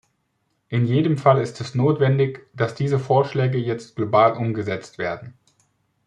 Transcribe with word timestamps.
In 0.67 0.87
jedem 0.87 1.19
Fall 1.19 1.37
ist 1.43 1.61
es 1.61 1.75
notwendig, 1.75 2.49
dass 2.55 2.73
diese 2.73 2.97
Vorschläge 2.97 3.59
jetzt 3.59 3.95
global 3.97 4.35
umgesetzt 4.35 4.97
werden. 4.97 5.37